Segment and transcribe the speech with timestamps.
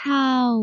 [0.00, 0.54] ข้าว